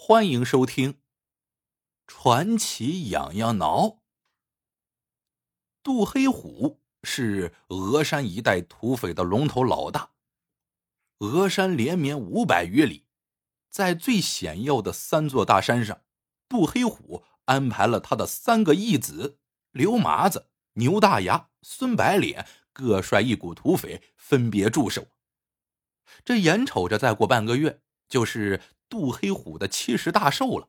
[0.00, 0.92] 欢迎收听
[2.06, 3.80] 《传奇痒痒挠》。
[5.82, 10.12] 杜黑虎是峨山一带土匪的龙头老大。
[11.18, 13.06] 峨山连绵五百余里，
[13.68, 16.00] 在最险要的三座大山上，
[16.48, 19.38] 杜黑虎安排了他的三个义子
[19.72, 25.08] 刘麻子、牛大牙、孙白脸各率一股土匪，分别驻守。
[26.24, 30.68] 这眼瞅着再过半个月，就是杜黑虎的七十大寿了。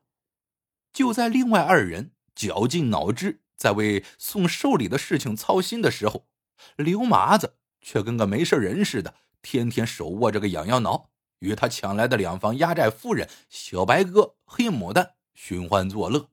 [0.92, 6.28] 就在另外二人绞尽脑汁在为送寿礼的事情操心的时候，
[6.76, 9.16] 刘麻子却跟个没事人似的。
[9.42, 16.30] 天天手握着个痒痒挠，与他抢来的两房压寨夫人小白鸽、黑牡丹寻欢作乐。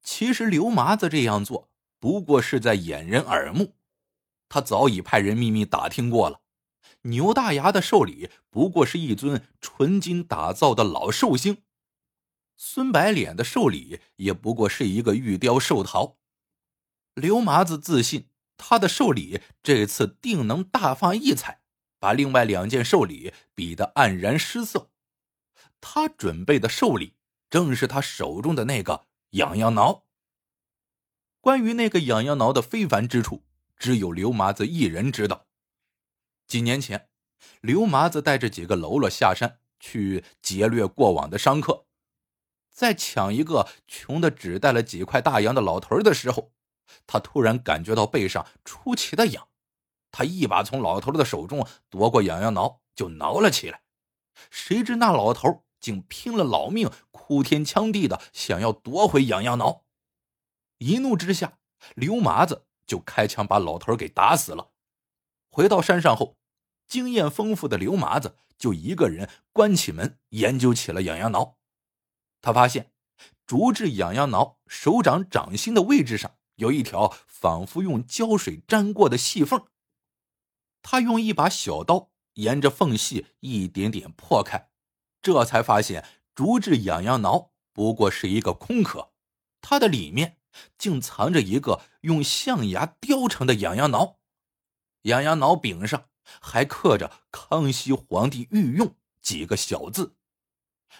[0.00, 3.74] 其实刘麻子这样做不过是在掩人耳目，
[4.48, 6.41] 他早已派人秘密打听过了。
[7.02, 11.62] 牛大牙的寿礼不过是一尊纯金打造的老寿星，
[12.56, 16.18] 孙白脸的寿礼也不过是一个玉雕寿桃。
[17.14, 21.60] 刘麻子自信他的寿礼这次定能大放异彩。
[22.02, 24.90] 把另外两件寿礼比得黯然失色。
[25.80, 27.14] 他准备的寿礼
[27.48, 30.02] 正是他手中的那个痒痒挠。
[31.40, 33.44] 关于那个痒痒挠的非凡之处，
[33.76, 35.46] 只有刘麻子一人知道。
[36.52, 37.08] 几年前，
[37.62, 41.86] 刘麻子带着几个喽啰下山去劫掠过往的商客，
[42.70, 46.52] 在抢一个穷的只带了几块大洋的老头的时候，
[47.06, 49.48] 他突然感觉到背上出奇的痒。
[50.10, 53.80] 他一把从老头的手中夺过痒痒挠，就挠了起来。
[54.50, 59.84] 谁知那老头竟拼了老命，哭天抢地的想要夺回痒痒挠。
[60.76, 61.56] 一怒之下，
[61.94, 64.68] 刘麻子就开枪把老头给打死了。
[65.50, 66.36] 回到山上后，
[66.92, 71.56] 经验丰富的刘麻子就一个人关起门研究起了痒痒挠。
[72.42, 72.92] 他发现，
[73.46, 79.68] 竹制痒痒挠手掌掌心的位置上有一条仿佛用胶水粘过的细缝。
[80.82, 84.68] 他用一把小刀沿着缝隙一点点破开，
[85.22, 89.14] 这才发现竹制痒痒挠不过是一个空壳，
[89.62, 90.36] 它的里面
[90.76, 94.18] 竟藏着一个用象牙雕成的痒痒挠，
[95.04, 100.16] 痒痒挠柄上还刻着“康熙皇帝御用”几个小字。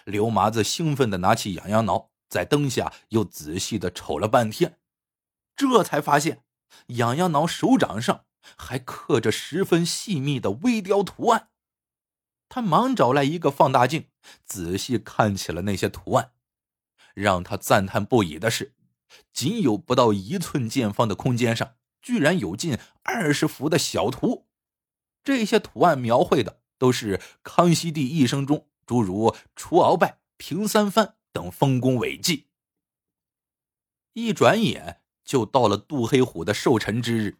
[0.05, 4.79] 刘麻子兴奋的拿起痒痒挠，在灯下又仔细的瞅了半天，
[5.55, 6.43] 这才发现
[6.87, 8.25] 痒痒挠手掌上。
[8.57, 11.47] 还刻着十分细密的微雕图案，
[12.49, 14.09] 他忙找来一个放大镜，
[14.43, 16.33] 仔细看起了那些图案。
[17.13, 18.73] 让他赞叹不已的是，
[19.31, 24.42] 仅有不到一寸见方的空间上，居然有近二十幅的小图。
[25.23, 32.47] 这些图案描绘的都是康熙帝一生中诸如除鳌拜、平三藩等丰功伟绩。
[34.13, 37.39] 一转眼就到了杜黑虎的寿辰之日。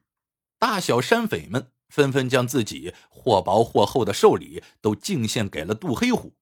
[0.57, 6.33] 大小山匪们纷纷将自己或薄或厚的寿礼都敬献给了杜黑虎。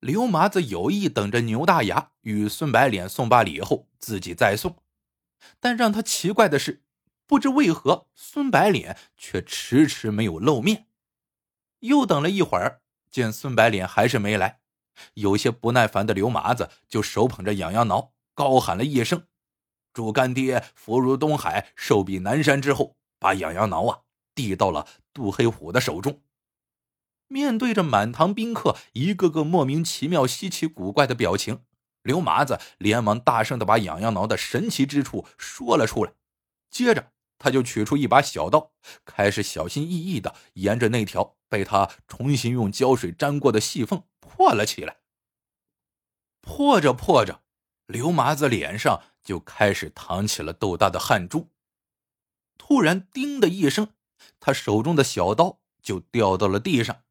[0.00, 4.82] 刘麻子有意等着牛大牙与孙白脸送罢礼后自己再送，
[5.60, 6.83] 但让他奇怪的是，
[7.26, 10.88] 不知为何孙白脸却迟迟没有露面。
[11.80, 14.60] 又等了一会儿，见孙白脸还是没来，
[15.14, 19.26] 有些不耐烦的刘麻子就手捧着痒痒挠，高喊了一声。
[19.92, 22.60] 祝干爹福如东海，寿比南山。
[22.60, 24.00] 之后，把痒痒挠啊
[24.34, 26.22] 递到了杜黑虎的手中。
[27.28, 31.64] 面对着满堂宾客一个个莫名其妙、稀奇古怪的表情，
[32.02, 36.12] 刘麻子连忙大声的把痒痒挠的神奇之处说了出来。
[36.70, 37.12] 接着，
[37.44, 38.72] 他就取出一把小刀，
[39.04, 44.96] 开始小心翼翼的沿着那条被他重新用胶水粘过的细缝破了起来。
[46.40, 47.42] 破着破着，
[47.86, 49.02] 刘麻子脸上。
[49.24, 51.50] 就开始淌起了豆大的汗珠。
[52.58, 53.94] 突然，叮的一声，
[54.38, 57.04] 他手中的小刀就掉到了地上。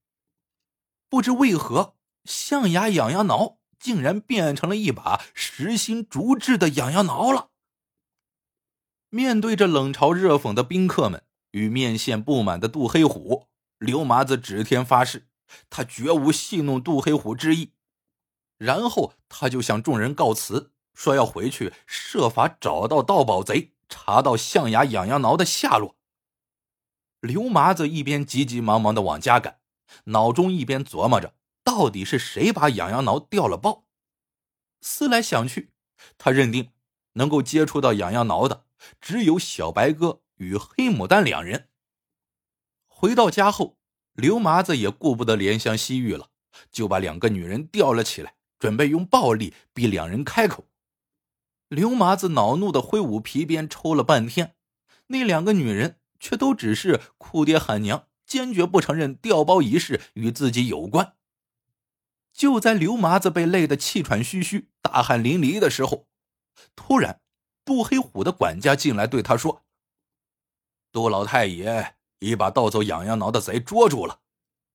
[1.09, 1.95] 不知为何，
[2.25, 7.49] 象牙痒痒挠竟然变成了一把实心竹制的痒痒挠了。
[9.13, 11.21] 面对着冷嘲热讽的宾客们
[11.51, 13.45] 与面线不满的杜黑虎，
[13.77, 15.27] 刘麻子指天发誓，
[15.69, 17.73] 他绝无戏弄杜黑虎之意。
[18.57, 20.71] 然后，他就向众人告辞。
[20.95, 25.95] 说要回去设法找到盗宝贼，查到象牙痒痒挠的下落。
[27.19, 29.59] 刘麻子一边急急忙忙的往家赶，
[30.05, 33.85] 脑中一边琢磨着到底是谁把痒痒挠掉了包。
[34.81, 35.69] 思来想去，
[36.17, 36.71] 他认定
[37.13, 38.65] 能够接触到痒痒挠的
[38.99, 41.69] 只有小白鸽与黑牡丹两人。
[42.87, 43.77] 回到家后，
[44.13, 46.29] 刘麻子也顾不得怜香惜玉了，
[46.71, 48.35] 就把两个女人吊了起来。
[48.59, 50.69] 准备用暴力逼两人开口。
[51.67, 54.55] 刘麻子恼怒的挥舞皮鞭，抽了半天，
[55.07, 61.17] 那两个女人却都只是哭爹喊娘，坚决不承认调包一事与自己有关。
[62.31, 66.07] 就在刘麻子被累得气喘吁吁、大汗淋漓的时候，
[66.73, 67.19] 突然，
[67.65, 69.63] 杜黑虎的管家进来对他说
[70.91, 74.19] ：“杜老太爷已把盗走痒痒挠的贼捉住了，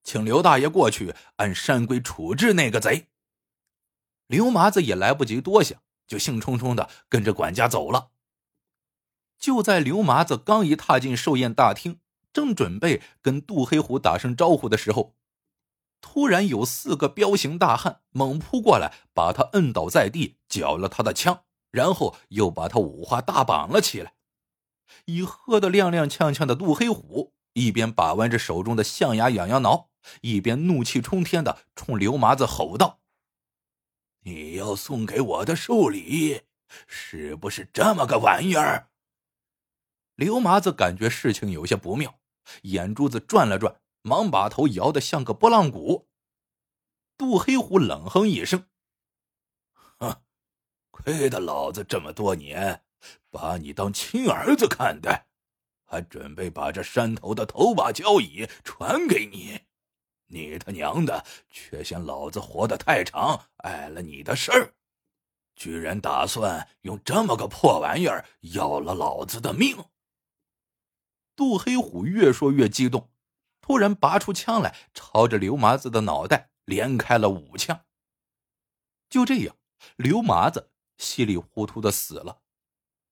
[0.02, 3.08] 请刘大爷过去按山规处置那个贼。”
[4.26, 8.10] 刘麻子也来不及多想，就兴冲冲的跟着管家走了。
[9.38, 12.00] 就在刘麻子刚一踏进寿宴大厅，
[12.32, 15.14] 正准备跟杜黑虎打声招呼的时候，
[16.00, 24.14] 突然有四个彪形大汉猛扑过来，把他摁倒在地，缴了他的枪，然后又把他五花大绑了起来。
[25.04, 29.90] 已喝得踉踉跄跄的杜黑虎一边把玩着手中的象牙痒痒挠，
[30.22, 33.00] 一边怒气冲天的冲刘麻子吼道
[34.24, 36.42] ：“你要送给我的寿礼，
[36.86, 38.88] 是不是这么个玩意儿？”
[40.16, 42.18] 刘麻子感觉事情有些不妙，
[42.62, 43.80] 眼珠子转了转。
[44.02, 46.08] 忙把头摇得像个拨浪鼓。
[47.18, 48.64] 杜黑虎冷哼一声：“，
[51.04, 52.82] 亏得老子这么多年
[53.30, 55.26] 把你当亲儿子看待，
[55.84, 59.60] 还准备把这山头的头把交椅传给你，
[60.26, 64.74] 你他娘的却嫌老子活得太长，碍了你的事儿，
[65.54, 69.84] 居然打算用这么个破玩意儿要了老子的命！”
[71.36, 73.10] 杜黑虎越说越激动。
[73.60, 77.84] 突然拔出枪来，朝着刘麻子的脑袋连开了五枪。
[79.10, 79.54] 就这样，
[79.96, 82.42] 刘麻子稀里糊涂的死了。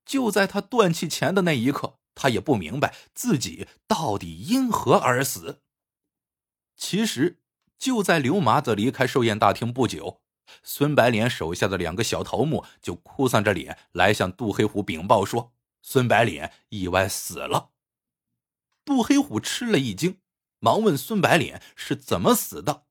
[0.04, 5.62] 就在他断气前的那一刻，他也不明白自己到底因何而死。
[6.76, 7.40] 其实，
[7.78, 10.20] 就在刘麻子离开寿宴大厅不久，
[10.62, 17.70] 孙白脸手下的两个小头目就哭丧着脸来向杜黑虎禀报说，孙白脸意外死了。
[18.84, 20.18] 杜黑虎吃了一惊。
[20.58, 22.86] 忙问孙白脸是怎么死的。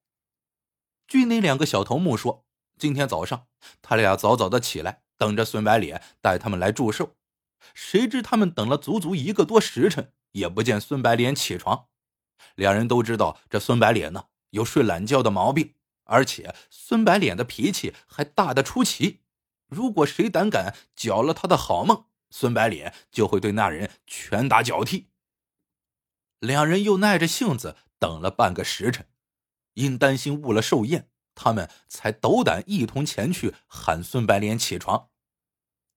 [1.07, 2.44] 据那两个小头目说，
[2.77, 3.47] 今天早上
[3.81, 7.15] 他俩早早的起来，等着孙白脸带他们来祝寿。
[7.73, 11.87] 谁知他们等了足足一个多时辰，也不见孙白脸起床。
[12.55, 15.73] 两人都知道这孙白脸呢有睡懒觉的毛病，
[16.03, 19.21] 而且孙白脸的脾气还大得出奇。
[19.67, 25.07] 如果谁胆敢搅了他的好梦，孙白脸就会对那人拳打脚踢。
[26.39, 29.07] 两人又耐着性子等了半个时辰，
[29.73, 35.09] 因担心误了寿宴，他们才斗胆一同前去喊孙白脸起床。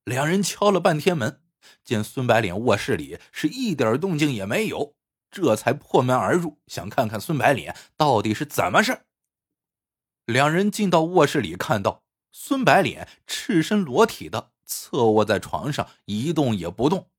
[0.04, 1.40] 两人敲了半天门，
[1.84, 4.96] 见孙白脸卧室里是一点动静也没有，
[5.30, 9.06] 这才破门而入，想看看孙白脸到底是怎么事。
[10.26, 17.10] 两人进到卧室里，看到孙白脸赤身裸体的侧卧在床上，一动也不动。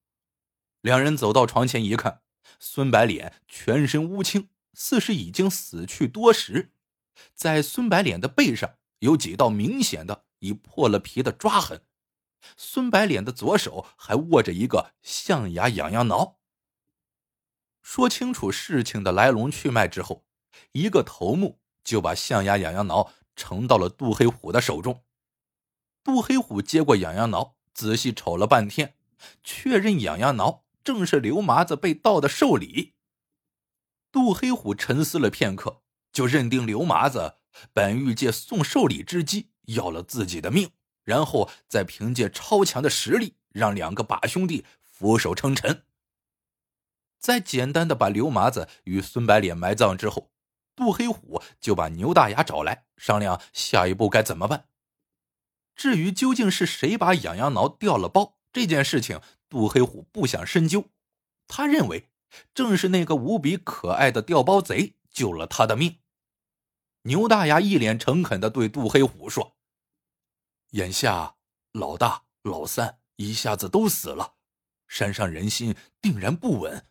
[0.82, 2.22] 两人走到床前一看。
[2.58, 6.74] 孙白脸全身乌青，似是已经死去多时。
[7.34, 11.84] 在孙白脸的背上有几道明显的已破了皮的抓痕。
[12.56, 16.40] 孙白脸的左手还握着一个象牙痒痒挠。
[17.82, 20.26] 说清楚事情的来龙去脉之后，
[20.72, 25.04] 一个头目就把象牙痒痒挠呈到了杜黑虎的手中。
[26.04, 28.96] 杜黑虎接过痒痒挠，仔细瞅了半天，
[29.44, 30.64] 确认痒痒挠。
[30.82, 32.96] 正是刘麻子被盗的寿礼。
[34.12, 35.82] 杜黑虎沉思了片刻，
[36.20, 37.36] 就认定刘麻子
[37.72, 40.72] 本欲借送寿礼之机要了自己的命，
[41.06, 45.86] 然后再凭借超强的实力让两个把兄弟俯首称臣。
[47.20, 50.30] 在简单的把刘麻子与孙白脸埋葬之后，
[50.76, 54.66] 杜黑虎就把牛大牙找来商量下一步该怎么办。
[55.74, 59.22] 至于究竟是谁把痒痒挠掉了包这件事情。
[59.48, 60.90] 杜黑虎不想深究，
[61.48, 62.10] 他认为
[62.54, 66.00] 正是那个无比可爱的掉包贼救了他的命。
[67.04, 69.58] 牛大牙一脸诚恳的对杜黑虎说
[70.72, 71.36] ：“眼下
[71.72, 74.36] 老大、老三一下子都死了，
[74.88, 76.86] 山上人心定然不稳。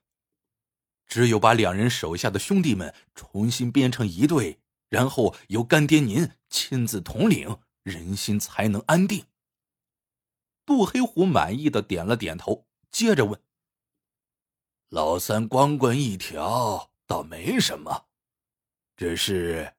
[1.06, 9.26] 只有把两人手下的兄弟们重新编成一队，然后由干爹您亲自统领，人心才能安定。”
[10.64, 13.40] 杜黑虎满意的点了点头，接着问
[14.90, 18.08] ：“老三光棍一条倒没什么，
[18.96, 19.74] 只是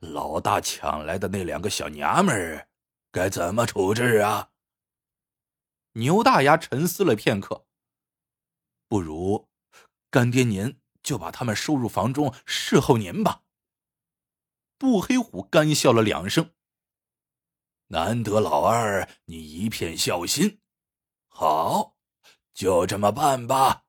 [0.00, 2.68] 老大抢来的那两个小娘们儿，
[3.10, 4.50] 该怎么处置啊？”
[5.94, 7.66] 牛大牙沉思了片刻，
[8.86, 9.48] 不如
[10.10, 13.42] 干爹您就把他们收入房中侍候您吧。
[14.78, 16.54] 杜黑虎干笑了两声
[17.88, 20.60] ：“难得老二你一片孝心，
[21.26, 21.96] 好，
[22.54, 23.84] 就这么办吧。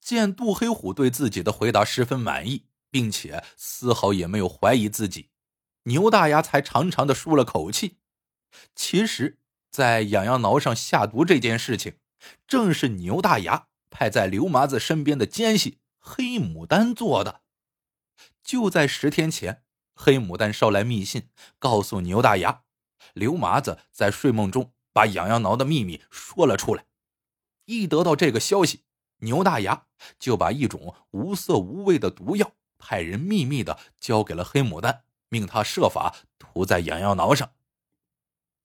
[0.00, 5.28] 见杜黑虎对自己的回答十分满意，并且丝毫也没有怀疑自己，
[5.82, 7.98] 牛大牙才长长的舒了口气。
[8.74, 9.38] 其实，
[9.70, 11.98] 在痒痒挠上下毒这件事情，
[12.48, 17.42] 正是牛大牙派在刘麻子身边的奸细黑牡丹做的。
[18.42, 19.62] 就在十天前，
[19.94, 22.62] 黑牡丹捎来密信，告诉牛大牙，
[23.12, 26.86] 刘麻子在睡梦中把痒痒挠的秘密说了出来。
[27.66, 28.84] 一得到这个消息，
[29.18, 29.84] 牛大牙
[30.18, 37.52] 就把一种无色无味的毒药派人秘密的交给了黑牡丹，命他设法涂在痒痒挠上。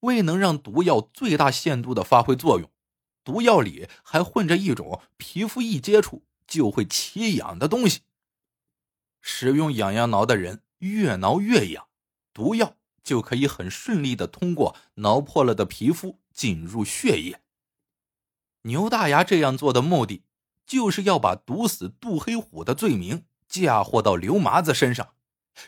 [0.01, 2.71] 为能让毒药最大限度的发挥作用，
[3.23, 8.01] 毒药里还混着一种皮肤一接触就会起痒的东西。
[9.21, 11.87] 使用痒痒挠的人越挠越痒，
[12.33, 17.41] 毒药就可以很顺利的通过挠破了的皮肤进入血液。
[18.63, 20.23] 牛大牙这样做的目的，
[20.65, 25.13] 就是要把毒死杜黑虎的罪名嫁祸到刘麻子身上，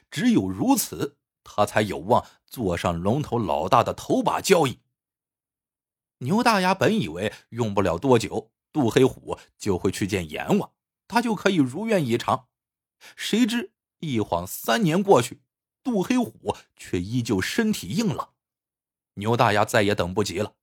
[0.09, 4.79] 只有如此，他才有望坐上龙头老大的头把交椅。
[6.19, 10.71] 牛大牙本以为用不了多久，杜黑虎就会去见阎王，
[11.09, 12.47] 他就可以如愿以偿。
[13.17, 15.41] 谁知一晃三年过去，
[15.83, 18.33] 杜黑虎却依旧身体硬朗。
[19.15, 20.55] 牛大牙再也等不及了，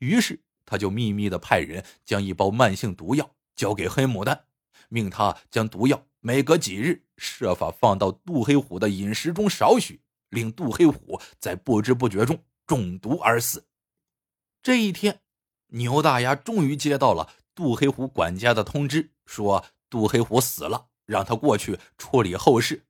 [0.00, 4.44] 于是他就秘密的派人将一包慢性毒药交给黑牡丹，
[4.90, 13.68] 命他将毒药每隔几日设法放到杜黑虎的饮食中少许，令杜黑虎在不知不觉中中毒而死。
[14.60, 15.20] 这一天，
[15.68, 20.88] 牛大牙终于接到了杜黑虎管家的通知，说杜黑虎死了。
[21.04, 22.86] 让他过去处理后事。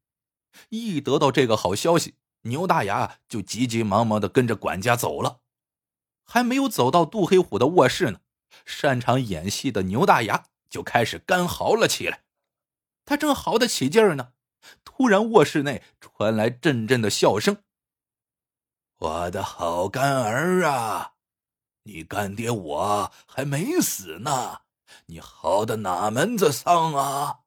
[0.70, 2.14] 一得到这个好消息，
[2.44, 5.40] 牛大牙就急急忙忙的跟着管家走了。
[6.24, 8.20] 还没有走到杜黑虎的卧室呢，
[8.64, 12.22] 擅长演戏的牛大牙就开始干嚎了起来。
[13.06, 14.34] 他正嚎得起劲儿呢，
[14.84, 17.62] 突然卧室内传来阵阵的笑声。
[18.98, 21.14] 我的好干儿啊，
[21.84, 24.62] 你干爹我还没死呢，
[25.06, 27.40] 你嚎的哪门子丧啊？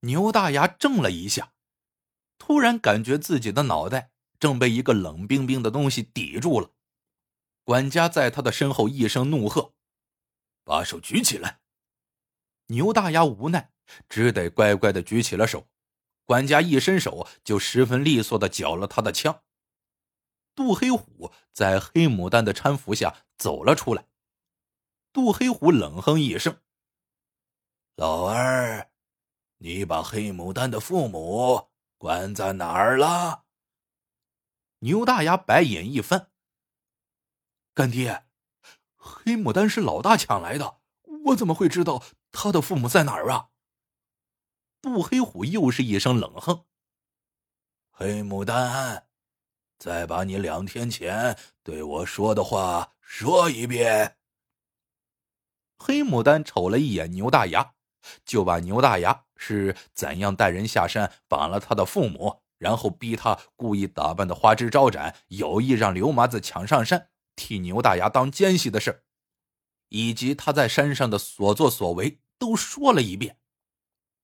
[0.00, 1.52] 牛大牙怔了一下，
[2.38, 4.10] 突然感觉自己的脑袋
[4.40, 6.70] 正被一个冷冰冰的东西抵住了。
[7.64, 9.74] 管家在他的身后一声怒喝
[10.64, 11.60] ：“把手举起来！”
[12.68, 13.72] 牛大牙无奈，
[14.08, 15.68] 只得乖乖的举起了手。
[16.24, 19.42] 管家一伸手，就十分利索的缴了他的枪。
[20.54, 24.06] 杜黑虎在黑牡丹的搀扶下走了出来。
[25.12, 26.60] 杜黑虎冷哼一声
[27.96, 28.90] ：“老二。”
[29.60, 33.44] 你把黑牡丹的父母关在哪儿了？
[34.80, 36.30] 牛大牙白眼一翻。
[37.74, 38.26] 干爹，
[38.94, 40.78] 黑牡丹是老大抢来的，
[41.24, 43.48] 我怎么会知道他的父母在哪儿啊？
[44.80, 46.64] 杜黑虎又是一声冷哼。
[47.90, 49.04] 黑牡丹，
[49.78, 54.16] 再把你两天前对我说的话说一遍。
[55.78, 57.74] 黑牡丹瞅了一眼牛大牙。
[58.24, 69.04] 就把牛大牙是怎样带人下山绑了他的父母，然后逼他故意打扮的花枝招展，有意让刘麻子抢上山替牛大牙当奸细的事
[69.88, 73.37] 以及他在山上的所作所为都说了一遍。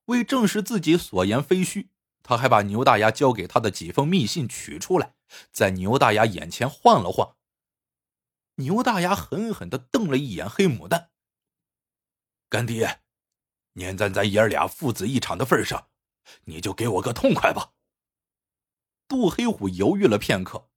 [0.07, 1.91] 为证实自己所言非虚，
[2.23, 5.15] 他还把牛大牙交给他的几封密信取出来，
[5.51, 7.37] 在牛大牙眼前晃了晃。
[8.57, 11.11] 牛大牙狠狠的瞪了一眼黑牡丹，
[12.49, 13.01] 干爹。
[13.77, 15.89] 念在咱爷儿俩父子一场的份上，
[16.45, 17.73] 你就给我个痛快吧。
[19.09, 20.69] 杜黑虎犹豫了片刻，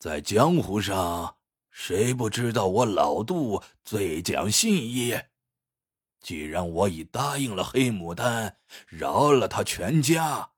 [0.00, 1.36] 在江湖上，
[1.70, 5.16] 谁不知道我老杜最讲信义？
[6.20, 8.56] 既然我已答应了黑牡丹，
[8.86, 10.50] 饶了他全家，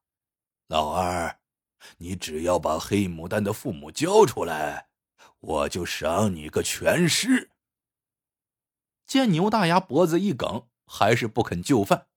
[0.67, 1.39] 老二，
[1.97, 4.87] 你只要把黑牡丹的父母交出来，
[5.39, 7.51] 我就赏你个全尸。
[9.05, 10.67] 见牛大牙脖子一梗。
[10.93, 12.07] 还是不肯就范，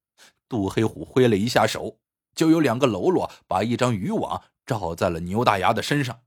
[0.48, 2.00] 杜黑虎挥了一下手，
[2.34, 6.24] 就有两个喽啰把一张渔网罩在了牛大牙的身上。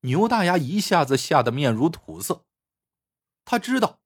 [0.00, 2.44] 牛大牙一下子吓得面如土色，
[3.46, 4.02] 他知道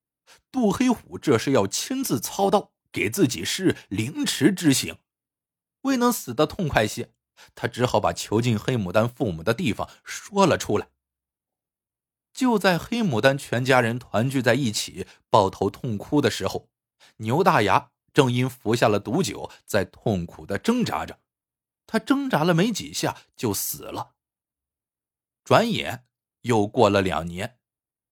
[0.51, 4.97] 杜黑虎这是要亲自操刀给自己施凌迟之刑，
[5.81, 7.13] 未能死得痛快些，
[7.55, 10.89] 他只好把囚禁黑牡丹父母的地方说了出来。
[12.33, 16.69] 就在黑牡丹全家人团聚在一起抱头痛哭的时候。
[17.17, 21.19] 牛大牙正因服下了毒酒，在痛苦的挣扎着，
[21.85, 24.15] 他挣扎了没几下就死了。
[25.43, 26.05] 转眼
[26.41, 27.59] 又过了两年，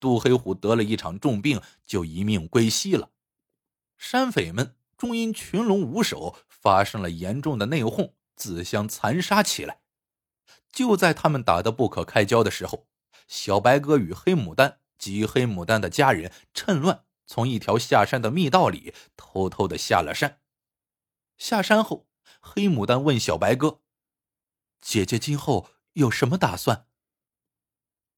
[0.02, 3.12] 杜黑虎得了一场重病，就一命归西了。
[3.98, 9.82] 山匪们终因群龙无首，发生了严重的内讧，自相残杀起来。
[10.72, 12.88] 就在他们打得不可开交的时候，
[13.28, 20.40] 小白鸽与黑牡丹及黑牡丹的家人趁乱从一条下山的密道里偷偷的下了山。
[21.38, 22.08] 下山后，
[22.40, 23.82] 黑牡丹问小白鸽
[24.82, 26.88] ：“姐姐今后有什么打算？”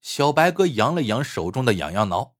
[0.03, 2.35] 小白鸽扬了扬手中的痒痒挠：“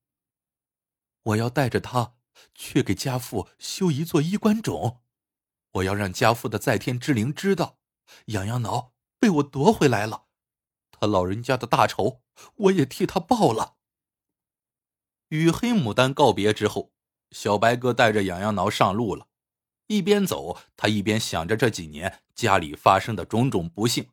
[1.23, 2.17] 我要带着他
[2.53, 5.01] 去给家父修一座衣冠冢，
[5.71, 7.79] 我要让家父的在天之灵知道，
[8.27, 8.93] 痒痒挠。”
[9.23, 10.25] 被我夺回来了，
[10.91, 12.21] 他老人家的大仇，
[12.55, 13.77] 我也替他报了。
[15.29, 16.91] 与黑牡丹告别之后，
[17.31, 19.29] 小白鸽带着痒痒挠上路了。
[19.87, 24.09] 一边走，他一边想着这几年家里发生的种种不幸。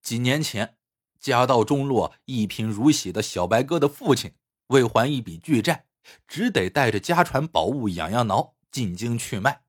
[0.00, 0.78] 几年前，
[1.20, 4.32] 家道中落、一贫如洗的小白鸽的父亲
[4.68, 5.86] 为还一笔巨债，
[6.26, 9.62] 只得带着家传宝物痒痒挠进京去卖。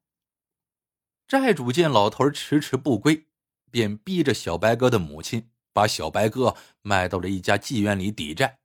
[1.28, 3.26] 债主见老头迟迟不归。
[3.70, 8.60] 便逼着小白鸽的母亲把小白鸽卖到了一家妓院里抵债，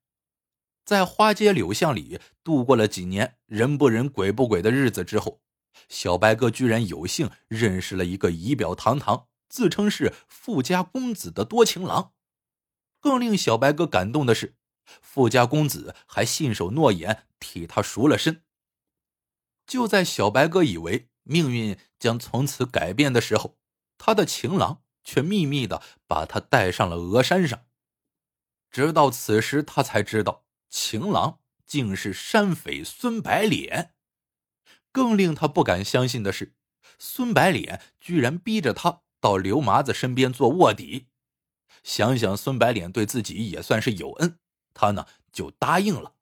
[0.84, 5.42] 在花街柳巷里度过了几年人不人鬼不鬼的日子之后，
[5.88, 12.12] 小白鸽居然有幸认识了一个仪表堂堂、自称是富家公子的多情郎。
[13.02, 14.56] 更令小白鸽感动的是，
[15.02, 18.42] 富家公子还信守诺言替他赎了身。
[19.66, 23.58] 就在小白鸽以为命运将从此改变的时候，
[23.98, 24.82] 他的情郎。
[25.04, 27.66] 却秘密的把他带上了峨山上。
[28.70, 33.94] 直到此时，他才知道情郎竟是山匪孙白脸。
[34.92, 36.54] 更令他不敢相信的是，
[37.00, 41.08] 孙白脸居然逼着他到刘麻子身边做卧底。
[41.82, 44.38] 想想孙白脸对自己也算是有恩，
[44.72, 46.14] 他呢就答应了。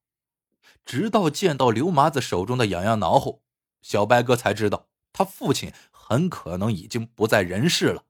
[0.85, 3.43] 直到见到刘麻子手中的痒痒挠后，
[3.83, 8.07] 小白哥才知道他父亲很可能已经不在人世了。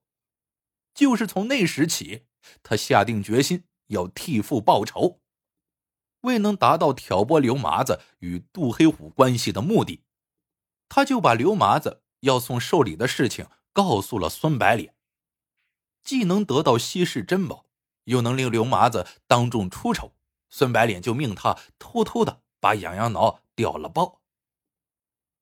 [0.95, 2.27] 就是从那时起，
[2.63, 5.21] 他下定决心要替父报仇。
[6.23, 10.05] 未能达到挑拨刘麻子与杜黑虎关系的目的，
[10.89, 14.95] 他就把刘麻子要送寿礼的事情告诉了孙白脸，
[16.03, 17.67] 既能得到稀世珍宝，
[18.05, 20.15] 又能令刘麻子当众出丑。
[20.49, 24.21] 孙白脸就命他偷偷的把痒痒挠掉了包。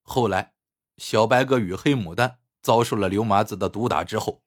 [0.03, 0.55] 后来，
[0.97, 4.42] 小白鸽与黑牡丹遭受了刘麻子的毒打之后。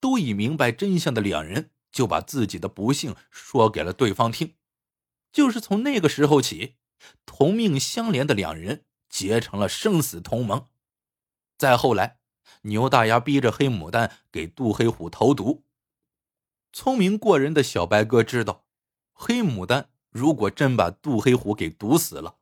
[0.00, 4.56] 都已明白真相的两人，就把自己的不幸说给了对方听。
[5.32, 6.76] 就是从那个时候起，
[7.24, 10.66] 同命相连的两人结成了生死同盟。
[11.56, 12.18] 再后来，
[12.62, 15.64] 牛大牙逼着黑牡丹给杜黑虎投毒。
[16.72, 18.66] 聪明过人的小白鸽知道，
[19.12, 22.38] 黑牡丹如果真把杜黑虎给毒死了，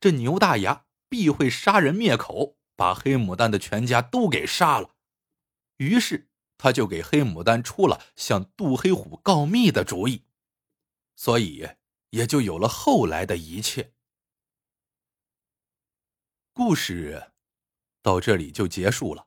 [0.00, 4.94] 这牛大牙必会杀人灭口，把黑牡丹的全家都给杀了。
[5.76, 6.28] 于是。
[6.58, 10.22] 他就给黑牡丹出了向杜黑虎告密的主意，
[11.16, 11.68] 所以
[12.10, 13.92] 也就有了后来的一切。
[16.52, 17.32] 故事
[18.00, 19.26] 到这里就结束了，